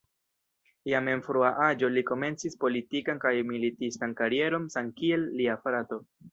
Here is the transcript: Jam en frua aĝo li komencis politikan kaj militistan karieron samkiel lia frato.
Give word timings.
Jam 0.91 1.09
en 1.11 1.21
frua 1.27 1.51
aĝo 1.65 1.89
li 1.97 2.03
komencis 2.09 2.57
politikan 2.65 3.23
kaj 3.27 3.35
militistan 3.53 4.19
karieron 4.23 4.69
samkiel 4.79 5.31
lia 5.39 5.63
frato. 5.65 6.05